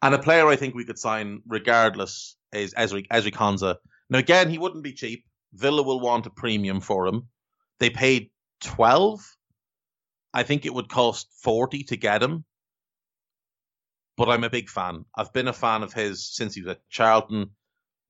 [0.00, 3.76] And a player I think we could sign regardless is Ezri, Ezri Konsa.
[4.10, 5.24] Now, again, he wouldn't be cheap.
[5.54, 7.28] Villa will want a premium for him.
[7.78, 8.30] They paid
[8.62, 9.20] 12.
[10.34, 12.44] I think it would cost 40 to get him.
[14.16, 15.04] But I'm a big fan.
[15.14, 17.50] I've been a fan of his since he was at Charlton.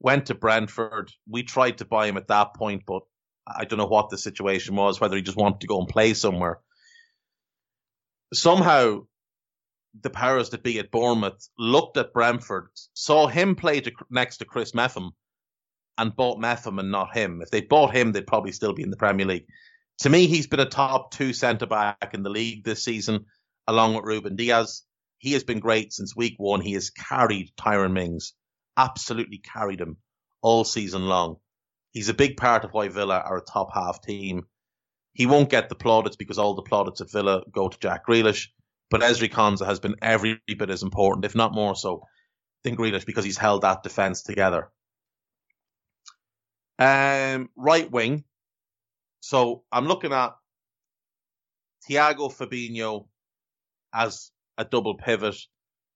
[0.00, 1.12] Went to Brentford.
[1.28, 3.02] We tried to buy him at that point, but
[3.46, 6.14] I don't know what the situation was, whether he just wanted to go and play
[6.14, 6.60] somewhere.
[8.34, 9.02] Somehow,
[10.00, 14.44] the powers that be at Bournemouth looked at Brentford, saw him play to, next to
[14.44, 15.12] Chris Mepham,
[15.98, 17.42] and bought Mepham and not him.
[17.42, 19.46] If they bought him, they'd probably still be in the Premier League.
[19.98, 23.26] To me, he's been a top two centre back in the league this season,
[23.68, 24.84] along with Ruben Dias.
[25.22, 26.60] He has been great since week one.
[26.60, 28.34] He has carried Tyrone Mings,
[28.76, 29.98] absolutely carried him
[30.42, 31.36] all season long.
[31.92, 34.48] He's a big part of why Villa are a top half team.
[35.12, 38.48] He won't get the plaudits because all the plaudits at Villa go to Jack Grealish,
[38.90, 42.02] but Ezri Konsa has been every bit as important, if not more so,
[42.64, 44.72] than Grealish because he's held that defence together.
[46.80, 48.24] Um, right wing.
[49.20, 50.34] So I'm looking at
[51.88, 53.06] Thiago Fabinho
[53.94, 55.36] as a double pivot,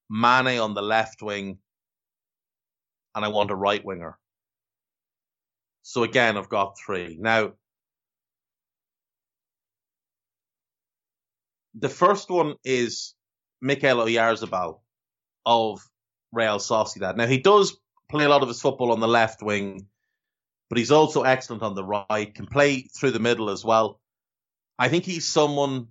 [0.08, 1.58] Mane on the left wing,
[3.14, 4.18] and I want a right winger.
[5.82, 7.16] So again, I've got three.
[7.20, 7.52] Now,
[11.74, 13.14] the first one is
[13.60, 14.80] Mikel Oyarzabal
[15.44, 15.80] of
[16.32, 17.16] Real Sociedad.
[17.16, 19.86] Now, he does play a lot of his football on the left wing,
[20.68, 24.00] but he's also excellent on the right, can play through the middle as well.
[24.78, 25.88] I think he's someone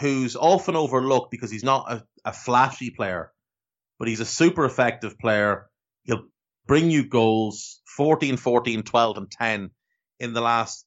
[0.00, 3.32] who's often overlooked because he's not a, a flashy player,
[3.98, 5.68] but he's a super effective player.
[6.04, 6.24] He'll
[6.66, 9.70] bring you goals 14, 14, 12, and 10
[10.18, 10.86] in the last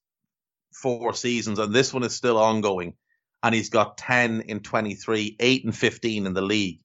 [0.74, 2.94] four seasons, and this one is still ongoing.
[3.42, 6.82] And he's got 10 in 23, 8 and 15 in the league.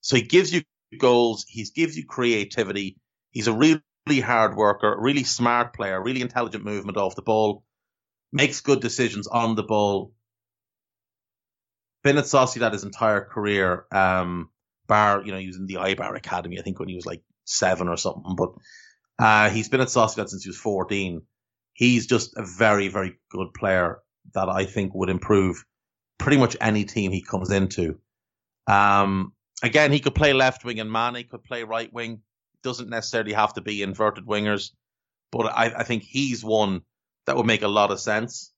[0.00, 0.62] So he gives you
[0.98, 2.96] goals, he gives you creativity.
[3.30, 7.64] He's a really hard worker, really smart player, really intelligent movement off the ball,
[8.32, 10.12] makes good decisions on the ball.
[12.04, 13.86] At Sociedad his entire career.
[13.92, 14.50] Um,
[14.86, 17.22] bar, you know, he was in the Eibar Academy, I think, when he was like
[17.44, 18.36] seven or something.
[18.36, 18.50] But
[19.18, 21.22] uh, he's been at Sociedad since he was 14.
[21.74, 24.00] He's just a very, very good player
[24.34, 25.64] that I think would improve
[26.18, 27.98] pretty much any team he comes into.
[28.66, 32.22] Um, again, he could play left wing and Mane could play right wing
[32.62, 34.70] doesn't necessarily have to be inverted wingers.
[35.30, 36.82] but I, I think he's one
[37.26, 38.51] that would make a lot of sense.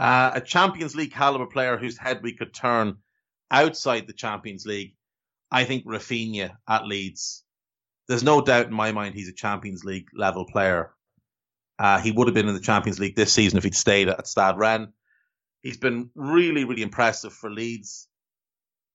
[0.00, 2.96] Uh, a Champions League caliber player whose head we could turn
[3.50, 4.94] outside the Champions League.
[5.52, 7.44] I think Raphinha at Leeds.
[8.08, 10.94] There's no doubt in my mind he's a Champions League level player.
[11.78, 14.26] Uh, he would have been in the Champions League this season if he'd stayed at
[14.26, 14.88] Stade Rennes.
[15.60, 18.08] He's been really, really impressive for Leeds.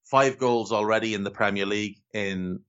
[0.06, 2.60] Five goals already in the Premier League in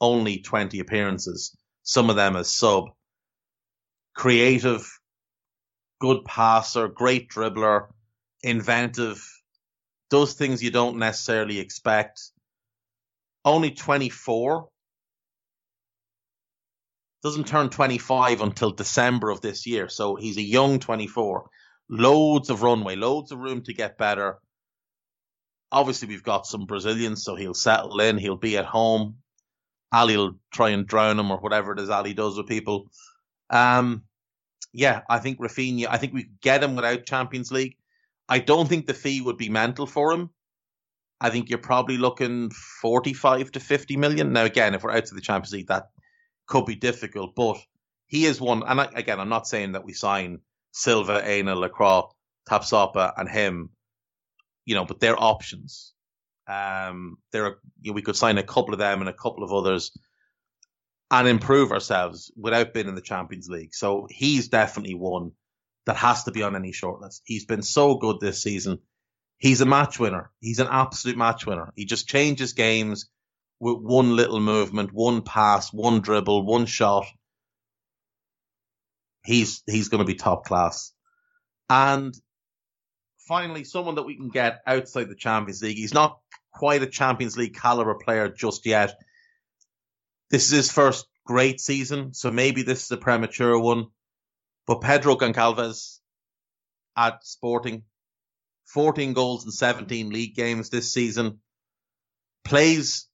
[0.00, 2.84] only 20 appearances, some of them as sub.
[4.14, 4.90] Creative,
[6.00, 7.88] good passer, great dribbler,
[8.42, 9.24] inventive,
[10.10, 12.20] does things you don't necessarily expect.
[13.44, 14.68] Only 24.
[17.22, 19.88] Doesn't turn 25 until December of this year.
[19.88, 21.48] So he's a young 24.
[21.90, 24.38] Loads of runway, loads of room to get better.
[25.72, 28.18] Obviously, we've got some Brazilians, so he'll settle in.
[28.18, 29.16] He'll be at home.
[29.92, 32.90] Ali will try and drown him or whatever it is Ali does with people.
[33.50, 34.04] Um,
[34.78, 37.76] yeah, I think Raphinha, I think we could get him without Champions League.
[38.28, 40.30] I don't think the fee would be mental for him.
[41.20, 44.32] I think you're probably looking 45 to 50 million.
[44.32, 45.88] Now, again, if we're out to the Champions League, that
[46.46, 47.56] could be difficult, but
[48.06, 48.62] he is one.
[48.64, 50.38] And I, again, I'm not saying that we sign
[50.70, 52.02] Silva, Aina, Lacroix,
[52.48, 53.70] Tapsoba, and him,
[54.64, 55.92] you know, but they're options.
[56.46, 59.42] Um, there are, you know, we could sign a couple of them and a couple
[59.42, 59.90] of others
[61.10, 63.74] and improve ourselves without being in the Champions League.
[63.74, 65.32] So he's definitely one
[65.86, 67.22] that has to be on any shortlist.
[67.24, 68.78] He's been so good this season.
[69.38, 70.30] He's a match winner.
[70.40, 71.72] He's an absolute match winner.
[71.76, 73.08] He just changes games
[73.60, 77.06] with one little movement, one pass, one dribble, one shot.
[79.24, 80.92] He's he's going to be top class.
[81.70, 82.14] And
[83.26, 85.76] finally, someone that we can get outside the Champions League.
[85.76, 86.18] He's not
[86.52, 88.94] quite a Champions League caliber player just yet.
[90.30, 93.86] This is his first great season, so maybe this is a premature one.
[94.66, 96.00] But Pedro Goncalves
[96.96, 97.84] at Sporting,
[98.66, 101.40] 14 goals in 17 league games this season,
[102.44, 103.06] plays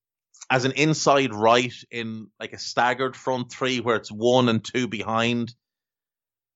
[0.50, 4.88] as an inside right in like a staggered front three where it's one and two
[4.88, 5.54] behind.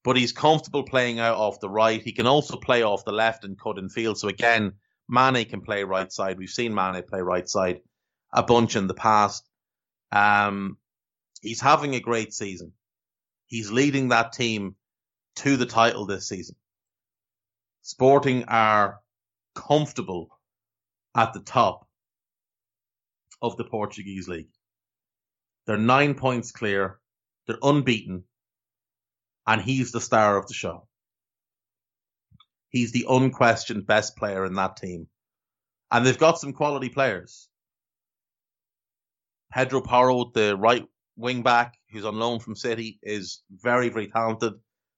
[0.05, 2.01] But he's comfortable playing out off the right.
[2.01, 4.19] He can also play off the left and cut in field.
[4.19, 4.75] So again,
[5.09, 6.39] Mane can play right side.
[6.39, 7.81] We've seen Mane play right side
[8.33, 9.48] a bunch in the past.
[10.13, 10.79] Um,
[11.43, 12.73] he's having a great season.
[13.47, 14.77] He's leading that team
[15.37, 16.57] to the title this season.
[17.83, 19.01] Sporting are
[19.55, 20.29] comfortable
[21.17, 21.87] at the top
[23.41, 24.51] of the Portuguese league.
[25.67, 26.99] They're nine points clear.
[27.47, 28.25] They're unbeaten.
[29.47, 30.87] And he's the star of the show.
[32.69, 35.09] He's the unquestioned best player in that team.
[35.91, 37.49] And they've got some quality players.
[39.53, 44.55] Pedro Porro, the right wing back, who's on loan from City, is very, very talented.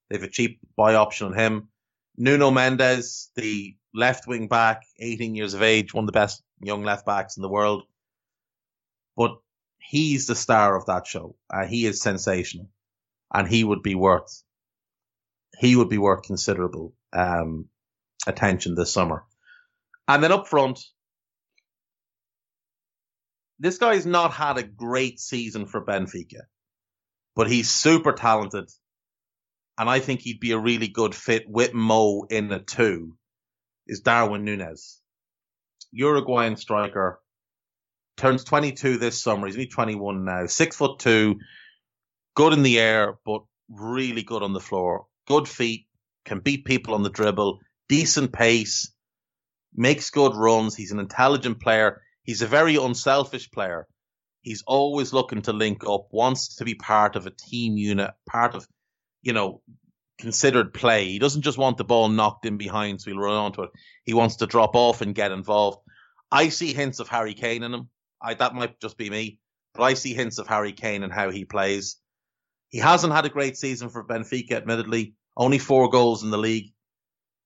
[0.09, 1.69] They've a cheap buy option on him.
[2.17, 6.83] Nuno Mendes, the left wing back, 18 years of age, one of the best young
[6.83, 7.83] left backs in the world.
[9.15, 9.37] But
[9.79, 11.35] he's the star of that show.
[11.49, 12.69] Uh, he is sensational,
[13.33, 14.43] and he would be worth
[15.61, 17.65] he would be worth considerable um,
[18.25, 19.23] attention this summer.
[20.07, 20.79] And then up front,
[23.61, 26.41] this guy's not had a great season for Benfica,
[27.35, 28.69] but he's super talented
[29.81, 33.17] and I think he'd be a really good fit with Mo in a two,
[33.87, 35.01] is Darwin Nunez.
[35.91, 37.19] Uruguayan striker,
[38.15, 39.47] turns 22 this summer.
[39.47, 40.45] He's only 21 now.
[40.45, 41.39] Six foot two,
[42.35, 45.07] good in the air, but really good on the floor.
[45.27, 45.87] Good feet,
[46.25, 48.93] can beat people on the dribble, decent pace,
[49.73, 50.75] makes good runs.
[50.75, 52.01] He's an intelligent player.
[52.23, 53.87] He's a very unselfish player.
[54.41, 58.55] He's always looking to link up, wants to be part of a team unit, part
[58.55, 58.67] of
[59.21, 59.61] you know,
[60.17, 61.05] considered play.
[61.07, 63.71] He doesn't just want the ball knocked in behind so he'll run onto it.
[64.03, 65.79] He wants to drop off and get involved.
[66.31, 67.89] I see hints of Harry Kane in him.
[68.21, 69.39] I, that might just be me,
[69.73, 71.97] but I see hints of Harry Kane and how he plays.
[72.69, 75.15] He hasn't had a great season for Benfica, admittedly.
[75.35, 76.73] Only four goals in the league,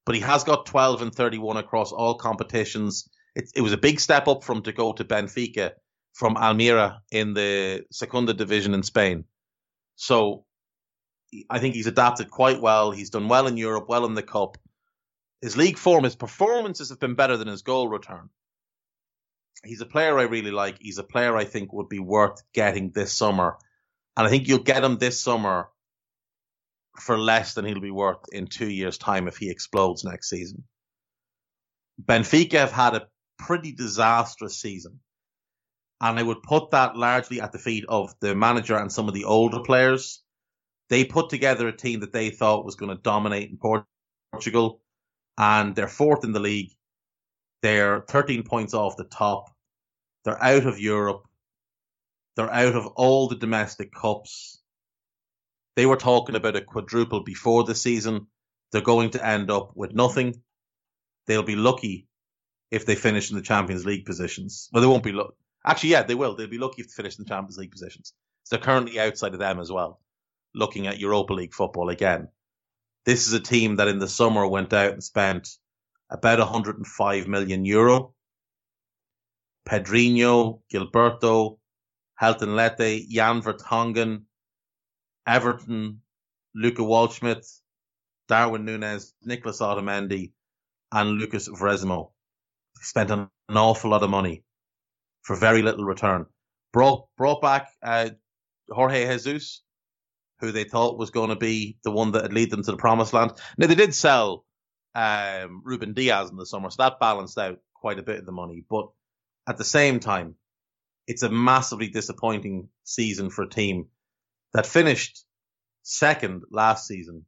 [0.06, 3.08] but he has got 12 and 31 across all competitions.
[3.36, 5.72] It, it was a big step up from to go to Benfica
[6.14, 9.26] from Almeria in the Segunda division in Spain.
[9.96, 10.46] So
[11.50, 12.92] I think he's adapted quite well.
[12.92, 14.58] He's done well in Europe, well in the Cup.
[15.42, 18.30] His league form, his performances have been better than his goal return.
[19.64, 20.78] He's a player I really like.
[20.80, 23.58] He's a player I think would be worth getting this summer.
[24.16, 25.70] And I think you'll get him this summer
[26.98, 30.64] for less than he'll be worth in two years' time if he explodes next season.
[32.02, 33.08] Benfica have had a
[33.48, 35.00] pretty disastrous season.
[36.02, 39.14] And I would put that largely at the feet of the manager and some of
[39.16, 40.20] the older players
[40.90, 43.58] They put together a team that they thought was going to dominate in
[44.32, 44.82] Portugal,
[45.38, 46.72] and they're fourth in the league.
[47.62, 49.52] They're 13 points off the top.
[50.26, 51.24] They're out of Europe.
[52.36, 54.62] They're out of all the domestic cups.
[55.76, 58.28] They were talking about a quadruple before the season.
[58.72, 60.42] They're going to end up with nothing.
[61.28, 62.08] They'll be lucky
[62.72, 64.70] if they finish in the Champions League positions.
[64.72, 65.36] Well, they won't be lucky.
[65.66, 66.36] Actually, yeah, they will.
[66.36, 68.14] They'll be lucky if they finish in the Champions League positions.
[68.44, 70.00] So they're currently outside of them as well,
[70.54, 72.28] looking at Europa League football again.
[73.06, 75.50] This is a team that in the summer went out and spent
[76.10, 78.14] about 105 million euro.
[79.68, 81.58] Pedrinho, Gilberto,
[82.22, 84.24] Helton Leite, Jan Vertonghen,
[85.28, 86.02] Everton,
[86.54, 87.46] Luca Waldschmidt,
[88.28, 90.32] Darwin Nunez, Nicolas Otamendi,
[90.92, 92.14] and Lucas Verissimo.
[92.86, 94.44] Spent an, awful lot of money
[95.24, 96.26] for very little return.
[96.72, 98.12] Brought brought back uh,
[98.70, 99.64] Jorge Jesus,
[100.40, 102.78] who they thought was going to be the one that would lead them to the
[102.78, 103.32] promised land.
[103.58, 104.46] Now they did sell
[104.94, 108.32] um, Ruben Dias in the summer, so that balanced out quite a bit of the
[108.32, 108.64] money.
[108.70, 108.90] But
[109.48, 110.36] at the same time,
[111.08, 113.88] it's a massively disappointing season for a team
[114.54, 115.26] that finished
[115.84, 117.26] second last season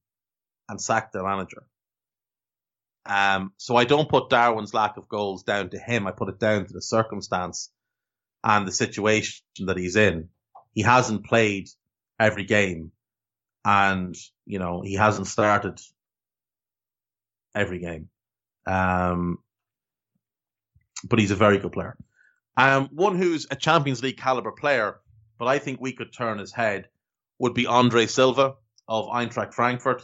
[0.70, 1.64] and sacked their manager.
[3.08, 6.08] Um, so I don't put Darwin's lack of goals down to him.
[6.08, 7.72] I put it down to the circumstance
[8.44, 10.30] and the situation that he's in.
[10.74, 11.70] He hasn't played
[12.20, 12.92] every game
[13.66, 15.80] and, you know, he hasn't started
[17.56, 18.10] every game.
[18.66, 19.40] Um,
[21.04, 21.98] but he's a very good player.
[22.56, 25.00] Um, one who's a Champions League caliber player,
[25.38, 26.90] but I think we could turn his head
[27.40, 28.56] would be Andre Silva
[28.88, 30.04] of Eintracht Frankfurt.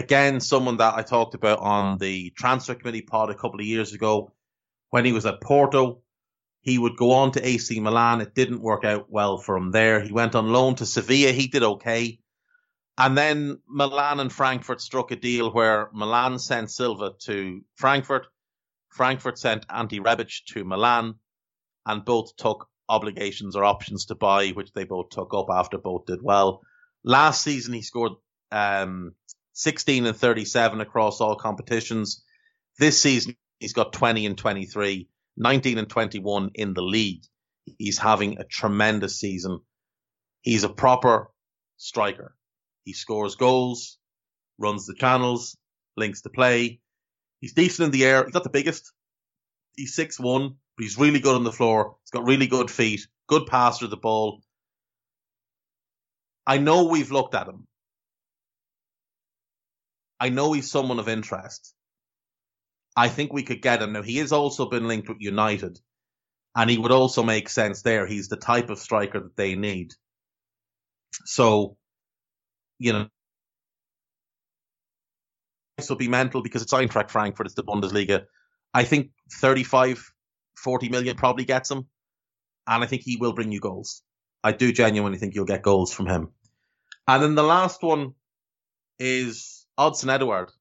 [0.00, 3.92] Again, someone that I talked about on the transfer committee pod a couple of years
[3.92, 4.32] ago
[4.88, 6.00] when he was at Porto.
[6.62, 8.22] He would go on to AC Milan.
[8.22, 10.00] It didn't work out well for him there.
[10.00, 11.32] He went on loan to Sevilla.
[11.32, 12.18] He did okay.
[12.96, 18.26] And then Milan and Frankfurt struck a deal where Milan sent Silva to Frankfurt.
[18.88, 21.16] Frankfurt sent Ante Rebic to Milan
[21.84, 26.06] and both took obligations or options to buy, which they both took up after both
[26.06, 26.62] did well.
[27.04, 28.12] Last season, he scored
[28.50, 29.14] um,
[29.60, 32.24] 16 and 37 across all competitions.
[32.78, 35.06] This season, he's got 20 and 23,
[35.36, 37.24] 19 and 21 in the league.
[37.76, 39.60] He's having a tremendous season.
[40.40, 41.30] He's a proper
[41.76, 42.34] striker.
[42.84, 43.98] He scores goals,
[44.58, 45.58] runs the channels,
[45.94, 46.80] links to play.
[47.40, 48.24] He's decent in the air.
[48.24, 48.90] He's not the biggest.
[49.76, 51.96] He's six one, but he's really good on the floor.
[52.02, 54.40] He's got really good feet, good passer of the ball.
[56.46, 57.66] I know we've looked at him.
[60.20, 61.74] I know he's someone of interest.
[62.96, 63.92] I think we could get him.
[63.92, 65.80] Now, he has also been linked with United,
[66.54, 68.06] and he would also make sense there.
[68.06, 69.92] He's the type of striker that they need.
[71.24, 71.76] So,
[72.78, 73.08] you know,
[75.78, 78.24] this will be mental because it's Eintracht Frankfurt, it's the Bundesliga.
[78.74, 80.12] I think 35,
[80.56, 81.86] 40 million probably gets him.
[82.66, 84.02] And I think he will bring you goals.
[84.44, 86.28] I do genuinely think you'll get goals from him.
[87.08, 88.12] And then the last one
[88.98, 90.52] is Odsonne Edouard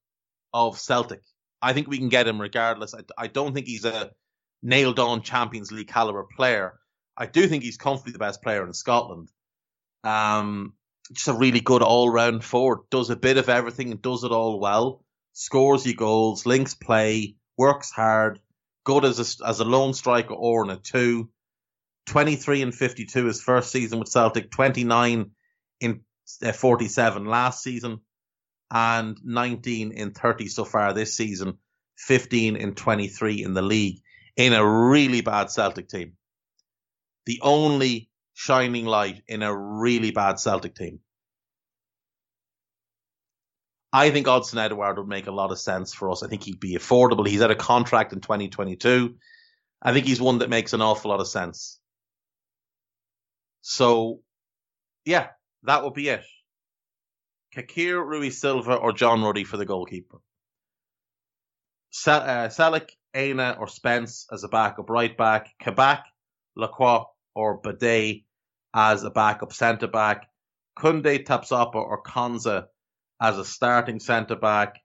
[0.54, 1.22] of Celtic.
[1.62, 2.94] I think we can get him regardless.
[2.94, 4.12] I, I don't think he's a
[4.64, 6.80] nailed on Champions League caliber player.
[7.18, 9.30] I do think he's comfortably the best player in Scotland.
[10.06, 10.74] Um,
[11.12, 12.80] just a really good all round forward.
[12.90, 15.04] Does a bit of everything and does it all well.
[15.34, 18.40] Scores you goals, links play, works hard,
[18.86, 21.30] good as a, as a lone striker or in a two.
[22.06, 25.32] 23 and 52 his first season with Celtic, 29
[25.82, 26.02] in
[26.44, 28.00] uh, 47 last season,
[28.72, 31.58] and 19 in 30 so far this season,
[31.98, 34.02] 15 in 23 in the league,
[34.36, 36.14] in a really bad Celtic team.
[37.26, 41.00] The only shining light in a really bad Celtic team.
[43.92, 46.22] I think Odsonne Edouard would make a lot of sense for us.
[46.22, 47.28] I think he'd be affordable.
[47.28, 49.16] He's at a contract in 2022.
[49.82, 51.80] I think he's one that makes an awful lot of sense.
[53.62, 54.22] So,
[55.06, 55.30] yeah,
[55.64, 56.24] that would be it.
[57.62, 60.18] Cakir, Rui Silva, or John Ruddy for the goalkeeper.
[62.08, 65.50] uh, Celik, Aina, or Spence as a backup right back.
[65.62, 66.04] Kabak,
[66.56, 67.04] Lacroix,
[67.36, 68.26] or Bidet
[68.74, 70.28] as a backup centre back.
[70.78, 72.68] Kounde, Tapsoba, or Konsa
[73.22, 74.80] as a starting centre back.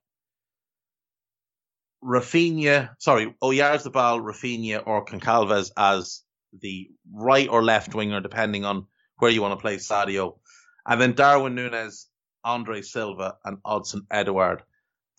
[2.02, 6.22] Raphinha, sorry, Oyarzabal, Raphinha, or Goncalves as
[6.60, 8.86] the right or left winger, depending on
[9.18, 10.38] where you want to play Sadio.
[10.86, 12.08] And then Darwin Nunez,
[12.44, 14.62] Andre Silva, and Odsonne Edouard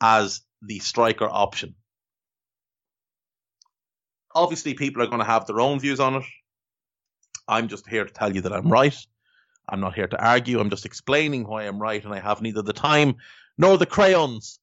[0.01, 1.75] as the striker option.
[4.33, 6.23] Obviously, people are going to have their own views on it.
[7.47, 8.95] I'm just here to tell you that I'm right.
[9.67, 10.59] I'm not here to argue.
[10.59, 13.15] I'm just explaining why I'm right, and I have neither the time
[13.57, 14.59] nor the crayons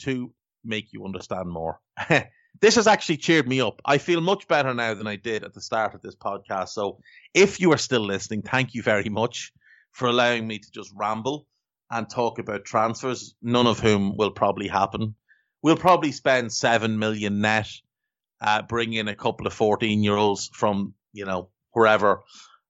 [0.00, 0.32] to
[0.64, 1.80] make you understand more.
[2.60, 3.80] this has actually cheered me up.
[3.84, 6.70] I feel much better now than I did at the start of this podcast.
[6.70, 7.00] So
[7.34, 9.52] if you are still listening, thank you very much
[9.92, 11.46] for allowing me to just ramble
[11.90, 15.14] and talk about transfers, none of whom will probably happen.
[15.62, 17.68] We'll probably spend seven million net,
[18.40, 22.22] uh, bring in a couple of 14 year olds from, you know, wherever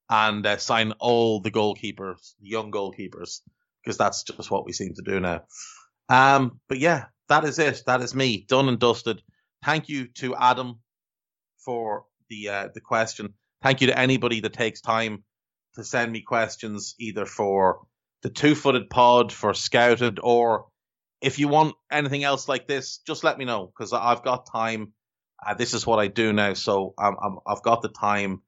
[0.08, 3.40] and uh, sign all the goalkeepers, young goalkeepers,
[3.82, 5.42] because that's just what we seem to do now.
[6.08, 7.82] Um, but yeah, that is it.
[7.86, 9.22] That is me, done and dusted.
[9.64, 10.80] Thank you to Adam
[11.58, 13.34] for the uh, the question.
[13.62, 15.24] Thank you to anybody that takes time
[15.74, 17.80] to send me questions, either for
[18.26, 20.66] the two footed pod, for scouted, or
[21.20, 24.94] if you want anything else like this, just let me know because I've got time.
[25.46, 28.42] Uh, this is what I do now, so I'm, I'm, I've got the time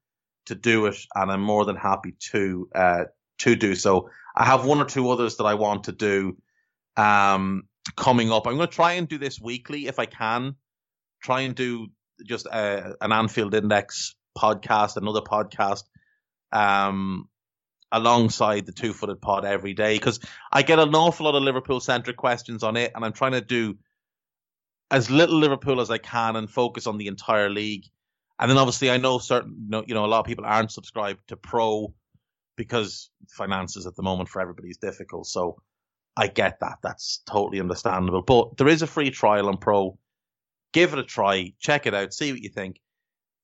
[0.47, 3.05] to do it, and I'm more than happy to uh,
[3.39, 4.11] to do so.
[4.35, 6.37] I have one or two others that I want to do
[6.97, 7.63] um,
[7.97, 8.49] coming up.
[8.49, 10.57] I'm going to try and do this weekly if I can.
[11.23, 11.87] Try and do
[12.27, 15.85] just uh, an Anfield Index podcast, another podcast,
[16.51, 17.29] um,
[17.93, 20.21] alongside the two footed pod every day because
[20.53, 23.41] I get an awful lot of Liverpool centric questions on it, and I'm trying to
[23.41, 23.77] do
[24.91, 27.85] as little Liverpool as I can and focus on the entire league.
[28.39, 31.37] And then obviously I know certain, you know, a lot of people aren't subscribed to
[31.37, 31.93] Pro
[32.57, 35.27] because finances at the moment for everybody is difficult.
[35.27, 35.61] So
[36.17, 36.79] I get that.
[36.83, 38.23] That's totally understandable.
[38.23, 39.99] But there is a free trial on Pro.
[40.73, 41.53] Give it a try.
[41.61, 42.13] Check it out.
[42.13, 42.81] See what you think.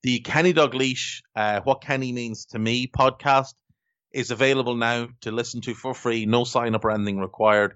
[0.03, 3.53] The Kenny Dalglish, uh, What Kenny Means to Me podcast
[4.11, 6.25] is available now to listen to for free.
[6.25, 7.75] No sign up or anything required.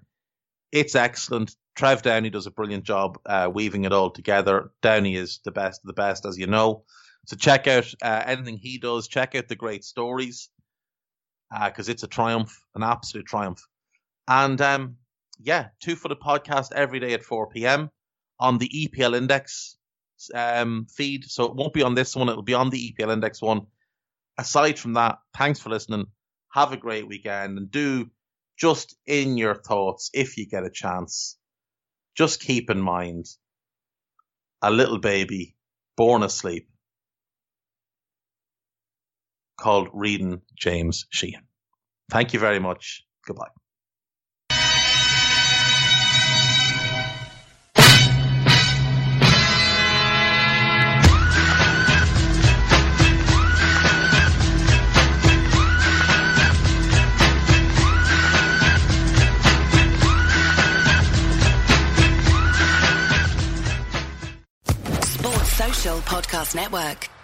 [0.72, 1.56] It's excellent.
[1.76, 4.72] Trev Downey does a brilliant job uh, weaving it all together.
[4.82, 6.84] Downey is the best of the best, as you know.
[7.26, 9.08] So check out uh, anything he does.
[9.08, 10.50] Check out the great stories
[11.52, 13.62] because uh, it's a triumph, an absolute triumph.
[14.28, 14.98] And um,
[15.40, 17.90] yeah, two for the podcast every day at 4 p.m.
[18.40, 19.78] on the EPL Index
[20.34, 21.26] um, feed.
[21.26, 23.68] So it won't be on this one, it'll be on the EPL Index one.
[24.38, 26.08] Aside from that, thanks for listening.
[26.54, 28.10] Have a great weekend and do
[28.58, 31.38] just in your thoughts, if you get a chance,
[32.16, 33.26] just keep in mind
[34.62, 35.56] a little baby
[35.96, 36.68] born asleep
[39.58, 41.44] called Reading James Sheehan.
[42.10, 43.06] Thank you very much.
[43.26, 43.59] Goodbye.
[66.02, 67.19] Podcast Network.